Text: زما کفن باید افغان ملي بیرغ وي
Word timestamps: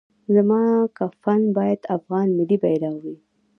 زما 0.33 0.61
کفن 0.97 1.41
باید 1.55 1.81
افغان 1.95 2.27
ملي 2.37 2.57
بیرغ 2.63 2.95
وي 3.03 3.15